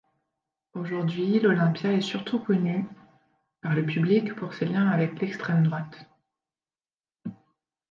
Aujourd'hui, 0.73 1.39
l'Olympia 1.39 1.91
est 1.93 2.01
surtout 2.01 2.39
connu 2.39 2.87
par 3.61 3.75
le 3.75 3.85
public 3.85 4.33
pour 4.35 4.55
ses 4.55 4.65
liens 4.65 4.87
avec 4.89 5.19
l'extrême 5.21 5.61
droite. 5.61 5.95